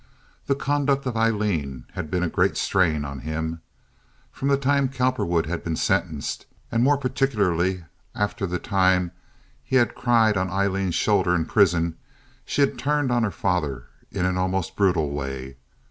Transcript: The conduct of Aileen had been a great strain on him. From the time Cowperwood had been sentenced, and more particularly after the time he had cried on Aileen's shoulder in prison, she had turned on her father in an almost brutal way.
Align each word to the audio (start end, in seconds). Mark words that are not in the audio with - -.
The 0.47 0.55
conduct 0.55 1.05
of 1.05 1.15
Aileen 1.15 1.85
had 1.91 2.09
been 2.09 2.23
a 2.23 2.27
great 2.27 2.57
strain 2.57 3.05
on 3.05 3.19
him. 3.19 3.61
From 4.31 4.47
the 4.47 4.57
time 4.57 4.89
Cowperwood 4.89 5.45
had 5.45 5.63
been 5.63 5.75
sentenced, 5.75 6.47
and 6.71 6.81
more 6.81 6.97
particularly 6.97 7.83
after 8.15 8.47
the 8.47 8.57
time 8.57 9.11
he 9.63 9.75
had 9.75 9.93
cried 9.93 10.37
on 10.37 10.49
Aileen's 10.49 10.95
shoulder 10.95 11.35
in 11.35 11.45
prison, 11.45 11.97
she 12.45 12.61
had 12.61 12.79
turned 12.79 13.11
on 13.11 13.21
her 13.21 13.29
father 13.29 13.89
in 14.09 14.25
an 14.25 14.37
almost 14.39 14.75
brutal 14.75 15.11
way. 15.11 15.57